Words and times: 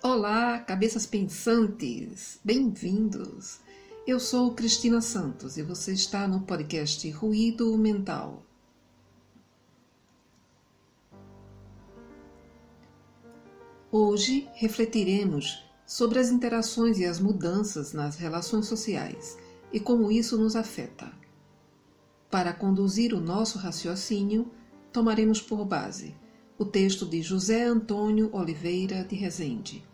Olá, 0.00 0.60
cabeças 0.60 1.06
pensantes! 1.06 2.38
Bem-vindos! 2.44 3.58
Eu 4.06 4.20
sou 4.20 4.54
Cristina 4.54 5.00
Santos 5.00 5.56
e 5.56 5.62
você 5.62 5.92
está 5.92 6.28
no 6.28 6.42
podcast 6.42 7.10
Ruído 7.10 7.76
Mental. 7.76 8.40
Hoje 13.90 14.48
refletiremos 14.54 15.64
sobre 15.84 16.20
as 16.20 16.30
interações 16.30 17.00
e 17.00 17.04
as 17.04 17.18
mudanças 17.18 17.92
nas 17.92 18.14
relações 18.14 18.66
sociais 18.66 19.36
e 19.72 19.80
como 19.80 20.12
isso 20.12 20.38
nos 20.38 20.54
afeta. 20.54 21.10
Para 22.30 22.52
conduzir 22.52 23.12
o 23.12 23.20
nosso 23.20 23.58
raciocínio, 23.58 24.48
tomaremos 24.92 25.42
por 25.42 25.64
base 25.64 26.14
o 26.56 26.64
texto 26.64 27.06
de 27.06 27.22
José 27.22 27.64
Antônio 27.64 28.30
Oliveira 28.32 29.04
de 29.04 29.14
Rezende, 29.14 29.87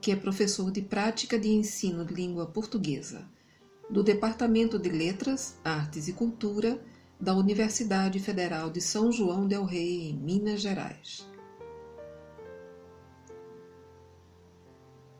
que 0.00 0.12
é 0.12 0.16
professor 0.16 0.70
de 0.70 0.82
prática 0.82 1.38
de 1.38 1.48
ensino 1.48 2.04
de 2.04 2.14
língua 2.14 2.46
portuguesa 2.46 3.28
do 3.90 4.02
Departamento 4.02 4.78
de 4.78 4.90
Letras, 4.90 5.56
Artes 5.64 6.08
e 6.08 6.12
Cultura 6.12 6.78
da 7.18 7.34
Universidade 7.34 8.20
Federal 8.20 8.70
de 8.70 8.80
São 8.80 9.10
João 9.10 9.48
del 9.48 9.64
Rei, 9.64 10.10
em 10.10 10.14
Minas 10.14 10.60
Gerais. 10.60 11.26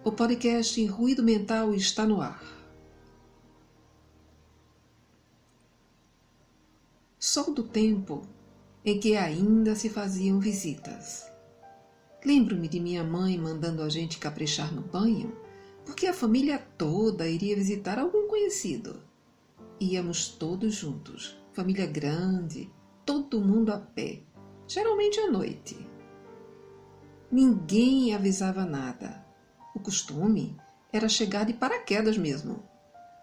O 0.04 0.12
podcast 0.12 0.84
Ruído 0.86 1.22
Mental 1.22 1.74
está 1.74 2.06
no 2.06 2.20
ar. 2.20 2.42
Sou 7.18 7.52
do 7.52 7.62
tempo 7.62 8.22
em 8.84 9.00
que 9.00 9.16
ainda 9.16 9.74
se 9.74 9.90
faziam 9.90 10.38
visitas. 10.38 11.26
Lembro-me 12.28 12.68
de 12.68 12.78
minha 12.78 13.02
mãe 13.02 13.38
mandando 13.38 13.82
a 13.82 13.88
gente 13.88 14.18
caprichar 14.18 14.70
no 14.70 14.82
banho, 14.82 15.34
porque 15.86 16.06
a 16.06 16.12
família 16.12 16.58
toda 16.58 17.26
iria 17.26 17.56
visitar 17.56 17.98
algum 17.98 18.28
conhecido. 18.28 19.02
Íamos 19.80 20.28
todos 20.28 20.74
juntos, 20.74 21.38
família 21.54 21.86
grande, 21.86 22.70
todo 23.06 23.40
mundo 23.40 23.72
a 23.72 23.78
pé, 23.78 24.24
geralmente 24.66 25.18
à 25.18 25.30
noite. 25.30 25.88
Ninguém 27.32 28.14
avisava 28.14 28.66
nada. 28.66 29.24
O 29.74 29.80
costume 29.80 30.54
era 30.92 31.08
chegar 31.08 31.46
de 31.46 31.54
paraquedas 31.54 32.18
mesmo. 32.18 32.62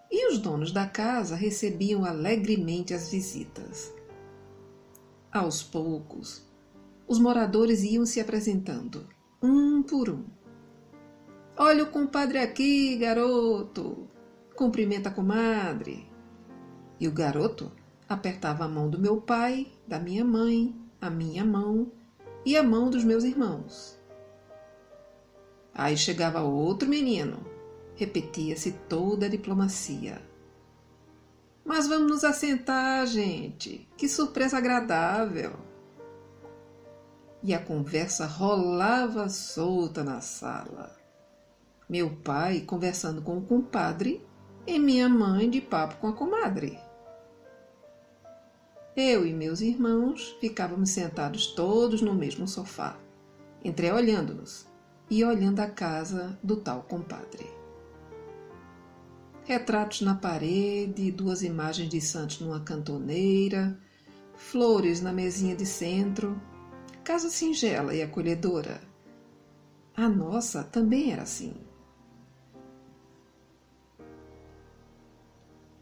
E 0.10 0.32
os 0.32 0.40
donos 0.40 0.72
da 0.72 0.88
casa 0.88 1.36
recebiam 1.36 2.06
alegremente 2.06 2.92
as 2.92 3.12
visitas. 3.12 3.94
Aos 5.32 5.62
poucos, 5.62 6.44
os 7.08 7.20
moradores 7.20 7.84
iam 7.84 8.06
se 8.06 8.20
apresentando, 8.20 9.08
um 9.42 9.84
por 9.84 10.10
um. 10.10 10.26
Olha 11.58 11.84
o 11.84 11.92
compadre 11.92 12.40
aqui, 12.40 12.96
garoto! 12.98 14.08
Cumprimenta 14.56 15.10
a 15.10 15.12
comadre. 15.12 16.10
E 17.00 17.08
o 17.08 17.12
garoto 17.12 17.72
apertava 18.08 18.66
a 18.66 18.68
mão 18.68 18.90
do 18.90 19.00
meu 19.00 19.22
pai, 19.22 19.68
da 19.88 20.00
minha 20.00 20.24
mãe, 20.24 20.76
a 21.00 21.10
minha 21.10 21.46
mão 21.46 21.92
e 22.46 22.56
a 22.58 22.64
mão 22.64 22.90
dos 22.90 23.04
meus 23.04 23.24
irmãos. 23.24 24.00
Aí 25.74 25.98
chegava 25.98 26.42
outro 26.42 26.88
menino. 26.88 27.46
Repetia-se 27.96 28.72
toda 28.90 29.26
a 29.26 29.30
diplomacia. 29.30 30.22
Mas 31.66 31.88
vamos 31.88 32.10
nos 32.10 32.24
assentar, 32.24 33.06
gente. 33.08 33.88
Que 33.98 34.08
surpresa 34.08 34.58
agradável. 34.58 35.54
E 37.46 37.54
a 37.54 37.60
conversa 37.60 38.26
rolava 38.26 39.30
solta 39.30 40.04
na 40.04 40.20
sala. 40.20 40.92
Meu 41.88 42.10
pai 42.10 42.62
conversando 42.62 43.22
com 43.22 43.38
o 43.38 43.46
compadre 43.46 44.22
e 44.66 44.80
minha 44.80 45.08
mãe 45.08 45.50
de 45.50 45.62
papo 45.62 45.98
com 45.98 46.08
a 46.08 46.14
comadre. 46.14 46.78
Eu 48.98 49.28
e 49.28 49.32
meus 49.32 49.62
irmãos 49.62 50.36
ficávamos 50.42 50.90
sentados 50.90 51.48
todos 51.48 52.02
no 52.02 52.16
mesmo 52.16 52.48
sofá, 52.48 52.98
entreolhando-nos 53.64 54.66
e 55.08 55.24
olhando 55.24 55.60
a 55.60 55.70
casa 55.70 56.38
do 56.42 56.58
tal 56.58 56.82
compadre 56.82 57.56
retratos 59.46 60.02
na 60.02 60.16
parede, 60.16 61.12
duas 61.12 61.44
imagens 61.44 61.88
de 61.88 62.02
santos 62.02 62.40
numa 62.40 62.60
cantoneira, 62.60 63.80
flores 64.36 65.02
na 65.02 65.14
mesinha 65.14 65.56
de 65.56 65.68
centro, 65.68 66.42
casa 67.06 67.30
singela 67.30 67.94
e 67.94 68.02
acolhedora. 68.02 68.82
A 69.96 70.10
nossa 70.10 70.64
também 70.64 71.14
era 71.14 71.22
assim. 71.22 71.54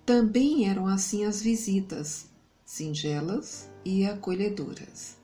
Também 0.06 0.70
eram 0.70 0.86
assim 0.86 1.24
as 1.24 1.42
visitas, 1.42 2.30
singelas 2.66 3.72
e 3.86 4.06
acolhedoras. 4.06 5.16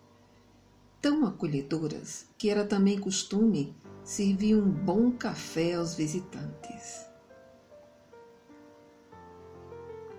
Tão 1.01 1.25
acolhedoras 1.25 2.25
que 2.37 2.49
era 2.49 2.65
também 2.65 2.97
costume 2.97 3.75
servir 4.01 4.55
um 4.55 4.71
bom 4.71 5.11
café 5.11 5.73
aos 5.73 5.95
visitantes. 5.95 6.68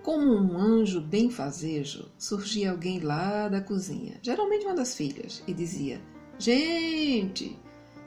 Como 0.03 0.33
um 0.33 0.57
anjo 0.57 0.99
benfazejo, 0.99 2.11
surgia 2.17 2.71
alguém 2.71 2.99
lá 2.99 3.47
da 3.47 3.61
cozinha, 3.61 4.19
geralmente 4.23 4.65
uma 4.65 4.73
das 4.73 4.95
filhas, 4.95 5.43
e 5.45 5.53
dizia: 5.53 6.01
Gente, 6.39 7.59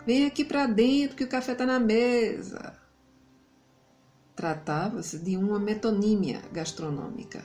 vem 0.05 0.27
aqui 0.27 0.45
para 0.45 0.67
dentro 0.67 1.17
que 1.17 1.23
o 1.23 1.29
café 1.29 1.53
está 1.53 1.65
na 1.65 1.79
mesa. 1.79 2.77
Tratava-se 4.35 5.21
de 5.21 5.37
uma 5.37 5.61
metonímia 5.61 6.43
gastronômica. 6.53 7.45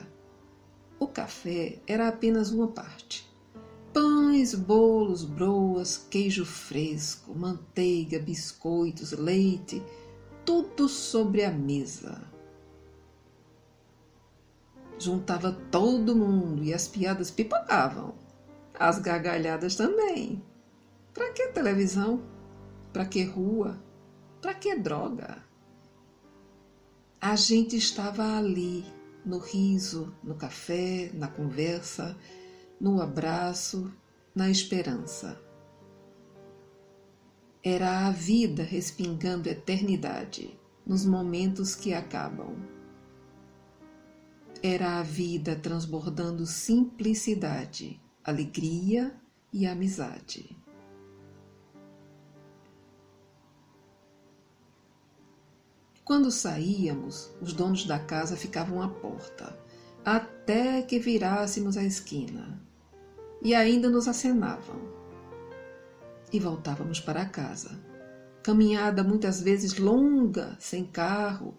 O 0.98 1.06
café 1.06 1.78
era 1.86 2.08
apenas 2.08 2.50
uma 2.50 2.66
parte. 2.66 3.30
Pães, 3.92 4.52
bolos, 4.52 5.24
broas, 5.24 5.96
queijo 6.10 6.44
fresco, 6.44 7.38
manteiga, 7.38 8.18
biscoitos, 8.18 9.12
leite, 9.12 9.80
tudo 10.44 10.88
sobre 10.88 11.44
a 11.44 11.52
mesa 11.52 12.20
juntava 15.00 15.52
todo 15.70 16.14
mundo 16.14 16.62
e 16.62 16.74
as 16.74 16.86
piadas 16.86 17.30
pipocavam. 17.30 18.14
As 18.78 18.98
gargalhadas 18.98 19.74
também. 19.74 20.42
Para 21.12 21.32
que 21.32 21.48
televisão? 21.48 22.22
Para 22.92 23.04
que 23.04 23.24
rua? 23.24 23.82
Para 24.40 24.54
que 24.54 24.74
droga? 24.76 25.44
A 27.20 27.36
gente 27.36 27.76
estava 27.76 28.38
ali, 28.38 28.84
no 29.24 29.38
riso, 29.38 30.14
no 30.22 30.34
café, 30.34 31.10
na 31.12 31.28
conversa, 31.28 32.16
no 32.80 33.02
abraço, 33.02 33.92
na 34.34 34.48
esperança. 34.48 35.38
Era 37.62 38.06
a 38.06 38.10
vida 38.10 38.62
respingando 38.62 39.48
eternidade 39.48 40.58
nos 40.86 41.04
momentos 41.04 41.74
que 41.74 41.92
acabam. 41.92 42.56
Era 44.62 44.98
a 44.98 45.02
vida 45.02 45.56
transbordando 45.56 46.44
simplicidade, 46.44 47.98
alegria 48.22 49.18
e 49.50 49.66
amizade. 49.66 50.54
Quando 56.04 56.30
saíamos, 56.30 57.30
os 57.40 57.54
donos 57.54 57.86
da 57.86 57.98
casa 57.98 58.36
ficavam 58.36 58.82
à 58.82 58.88
porta, 58.88 59.58
até 60.04 60.82
que 60.82 60.98
virássemos 60.98 61.78
a 61.78 61.82
esquina, 61.82 62.60
e 63.40 63.54
ainda 63.54 63.88
nos 63.88 64.06
acenavam. 64.06 64.78
E 66.30 66.38
voltávamos 66.38 67.00
para 67.00 67.24
casa. 67.24 67.80
Caminhada 68.42 69.02
muitas 69.02 69.40
vezes 69.40 69.78
longa, 69.78 70.54
sem 70.60 70.84
carro, 70.84 71.56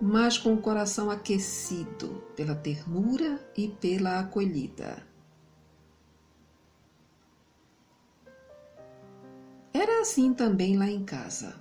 mas 0.00 0.38
com 0.38 0.54
o 0.54 0.62
coração 0.62 1.10
aquecido 1.10 2.22
pela 2.34 2.54
ternura 2.54 3.38
e 3.54 3.68
pela 3.68 4.20
acolhida. 4.20 5.06
Era 9.74 10.00
assim 10.00 10.32
também 10.32 10.76
lá 10.76 10.88
em 10.88 11.04
casa. 11.04 11.54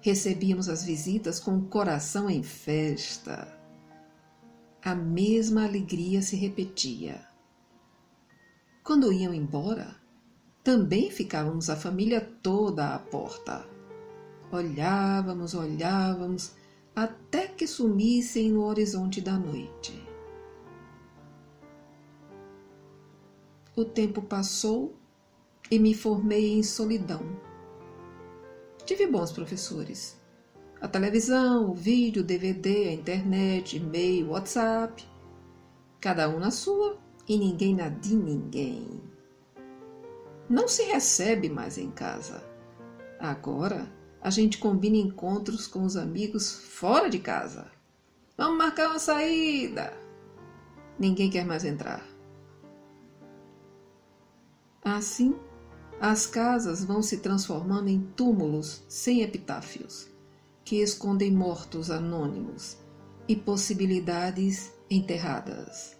Recebíamos 0.00 0.68
as 0.68 0.84
visitas 0.84 1.40
com 1.40 1.56
o 1.56 1.66
coração 1.66 2.28
em 2.28 2.42
festa. 2.42 3.48
A 4.82 4.94
mesma 4.94 5.64
alegria 5.64 6.20
se 6.20 6.36
repetia. 6.36 7.26
Quando 8.82 9.10
iam 9.10 9.32
embora, 9.32 9.96
também 10.62 11.10
ficávamos 11.10 11.70
a 11.70 11.76
família 11.76 12.20
toda 12.42 12.94
à 12.94 12.98
porta. 12.98 13.66
Olhávamos, 14.52 15.54
olhávamos 15.54 16.54
até 16.94 17.48
que 17.48 17.66
sumissem 17.66 18.50
no 18.50 18.64
horizonte 18.64 19.20
da 19.20 19.36
noite. 19.36 20.00
O 23.76 23.84
tempo 23.84 24.22
passou 24.22 24.94
e 25.70 25.78
me 25.78 25.94
formei 25.94 26.52
em 26.52 26.62
solidão. 26.62 27.22
Tive 28.84 29.06
bons 29.06 29.32
professores. 29.32 30.20
A 30.80 30.86
televisão, 30.86 31.70
o 31.70 31.74
vídeo, 31.74 32.22
o 32.22 32.26
DVD, 32.26 32.88
a 32.88 32.92
internet, 32.92 33.76
e-mail, 33.76 34.30
WhatsApp. 34.30 35.04
Cada 36.00 36.28
um 36.28 36.38
na 36.38 36.50
sua 36.50 36.98
e 37.26 37.38
ninguém 37.38 37.74
na 37.74 37.88
de 37.88 38.14
ninguém. 38.14 39.00
Não 40.48 40.68
se 40.68 40.82
recebe 40.84 41.48
mais 41.48 41.78
em 41.78 41.90
casa. 41.90 42.44
Agora 43.18 43.90
a 44.24 44.30
gente 44.30 44.56
combina 44.56 44.96
encontros 44.96 45.66
com 45.66 45.84
os 45.84 45.98
amigos 45.98 46.50
fora 46.50 47.10
de 47.10 47.18
casa. 47.18 47.70
Vamos 48.38 48.56
marcar 48.56 48.88
uma 48.88 48.98
saída. 48.98 49.92
Ninguém 50.98 51.28
quer 51.28 51.44
mais 51.44 51.62
entrar. 51.62 52.02
Assim, 54.82 55.36
as 56.00 56.24
casas 56.24 56.82
vão 56.82 57.02
se 57.02 57.18
transformando 57.18 57.88
em 57.88 58.00
túmulos 58.00 58.82
sem 58.88 59.20
epitáfios, 59.20 60.08
que 60.64 60.76
escondem 60.76 61.30
mortos 61.30 61.90
anônimos 61.90 62.78
e 63.28 63.36
possibilidades 63.36 64.72
enterradas. 64.88 65.98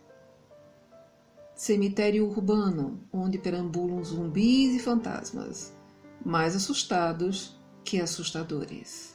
Cemitério 1.54 2.26
urbano, 2.26 3.00
onde 3.12 3.36
perambulam 3.36 4.02
zumbis 4.02 4.74
e 4.74 4.78
fantasmas, 4.78 5.74
mais 6.24 6.56
assustados 6.56 7.62
que 7.84 8.00
assustadores. 8.00 9.14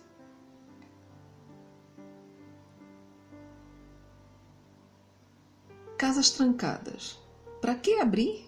Casas 5.98 6.30
trancadas. 6.30 7.20
Para 7.60 7.76
que 7.76 8.00
abrir? 8.00 8.48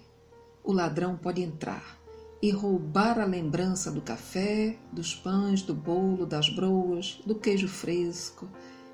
O 0.64 0.72
ladrão 0.72 1.18
pode 1.18 1.42
entrar 1.42 2.00
e 2.42 2.52
roubar 2.52 3.20
a 3.20 3.26
lembrança 3.26 3.92
do 3.92 4.02
café, 4.02 4.78
dos 4.92 5.14
pães, 5.14 5.62
do 5.62 5.74
bolo, 5.74 6.26
das 6.26 6.50
broas, 6.50 7.20
do 7.26 7.36
queijo 7.36 7.68
fresco, 7.68 8.48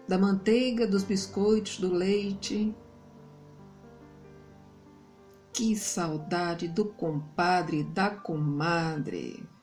da 0.07 0.17
manteiga, 0.17 0.87
dos 0.87 1.03
biscoitos, 1.03 1.77
do 1.77 1.93
leite. 1.93 2.73
Que 5.53 5.75
saudade 5.75 6.67
do 6.67 6.85
compadre 6.85 7.79
e 7.79 7.83
da 7.83 8.09
comadre! 8.09 9.56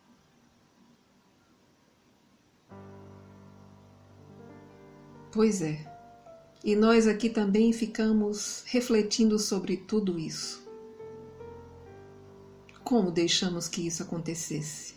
Pois 5.35 5.61
é, 5.63 5.85
e 6.63 6.77
nós 6.77 7.09
aqui 7.09 7.29
também 7.29 7.73
ficamos 7.73 8.63
refletindo 8.67 9.37
sobre 9.37 9.77
tudo 9.77 10.17
isso. 10.17 10.65
Como 12.85 13.11
deixamos 13.11 13.67
que 13.67 13.85
isso 13.85 14.05
acontecesse? 14.05 14.95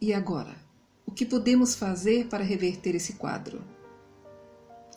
E 0.00 0.12
agora? 0.12 0.56
O 1.06 1.12
que 1.12 1.24
podemos 1.24 1.76
fazer 1.76 2.26
para 2.26 2.42
reverter 2.42 2.96
esse 2.96 3.12
quadro? 3.12 3.62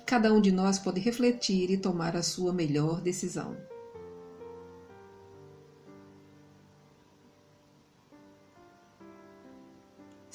Cada 0.04 0.34
um 0.34 0.42
de 0.42 0.52
nós 0.52 0.80
pode 0.80 1.00
refletir 1.00 1.70
e 1.70 1.78
tomar 1.78 2.16
a 2.16 2.24
sua 2.24 2.52
melhor 2.52 3.02
decisão. 3.02 3.56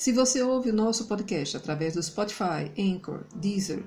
Se 0.00 0.12
você 0.12 0.42
ouve 0.42 0.70
o 0.70 0.74
nosso 0.74 1.04
podcast 1.04 1.58
através 1.58 1.92
do 1.92 2.02
Spotify, 2.02 2.72
Anchor, 2.78 3.26
Deezer, 3.36 3.84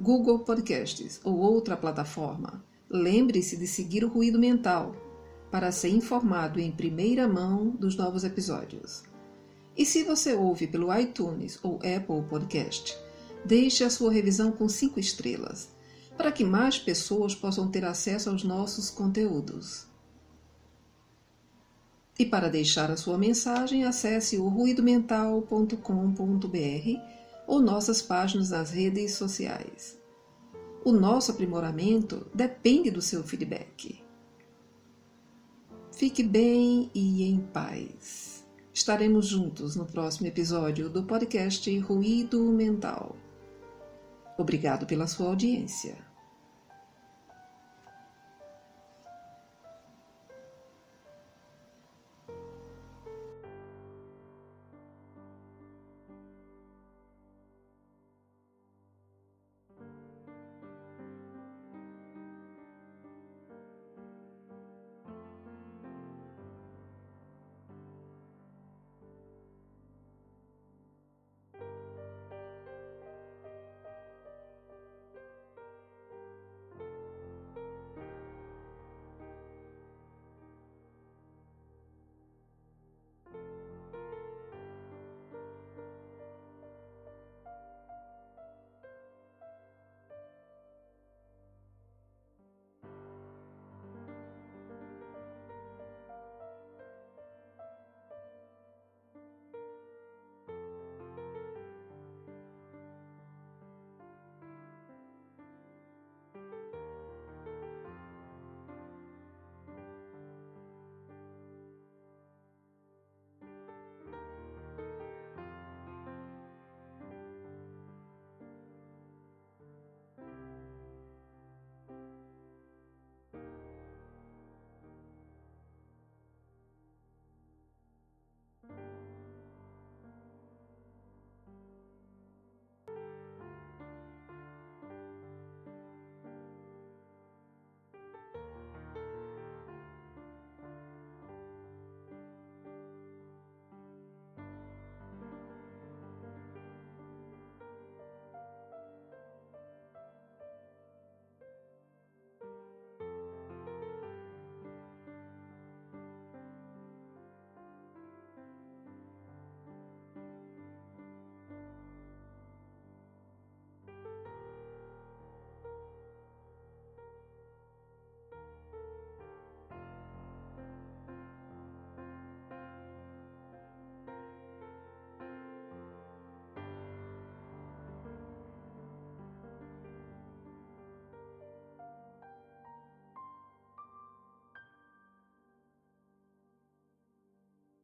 Google 0.00 0.38
Podcasts 0.38 1.20
ou 1.22 1.36
outra 1.36 1.76
plataforma, 1.76 2.64
lembre-se 2.88 3.58
de 3.58 3.66
seguir 3.66 4.02
o 4.02 4.08
Ruído 4.08 4.38
Mental 4.38 4.96
para 5.50 5.70
ser 5.70 5.90
informado 5.90 6.58
em 6.58 6.72
primeira 6.72 7.28
mão 7.28 7.68
dos 7.72 7.94
novos 7.94 8.24
episódios. 8.24 9.02
E 9.76 9.84
se 9.84 10.02
você 10.02 10.32
ouve 10.32 10.66
pelo 10.66 10.98
iTunes 10.98 11.58
ou 11.62 11.74
Apple 11.74 12.26
Podcast, 12.30 12.96
deixe 13.44 13.84
a 13.84 13.90
sua 13.90 14.10
revisão 14.10 14.52
com 14.52 14.66
cinco 14.66 14.98
estrelas, 14.98 15.68
para 16.16 16.32
que 16.32 16.42
mais 16.42 16.78
pessoas 16.78 17.34
possam 17.34 17.70
ter 17.70 17.84
acesso 17.84 18.30
aos 18.30 18.42
nossos 18.42 18.88
conteúdos. 18.88 19.89
E 22.20 22.26
para 22.26 22.50
deixar 22.50 22.90
a 22.90 22.98
sua 22.98 23.16
mensagem, 23.16 23.84
acesse 23.84 24.36
o 24.36 24.46
ruidomental.com.br 24.46 27.00
ou 27.46 27.62
nossas 27.62 28.02
páginas 28.02 28.50
nas 28.50 28.70
redes 28.70 29.14
sociais. 29.14 29.98
O 30.84 30.92
nosso 30.92 31.30
aprimoramento 31.30 32.26
depende 32.34 32.90
do 32.90 33.00
seu 33.00 33.24
feedback. 33.24 34.04
Fique 35.90 36.22
bem 36.22 36.90
e 36.94 37.22
em 37.22 37.40
paz. 37.40 38.44
Estaremos 38.70 39.24
juntos 39.24 39.74
no 39.74 39.86
próximo 39.86 40.26
episódio 40.26 40.90
do 40.90 41.04
podcast 41.04 41.74
Ruído 41.78 42.52
Mental. 42.52 43.16
Obrigado 44.36 44.84
pela 44.84 45.06
sua 45.06 45.28
audiência. 45.28 46.09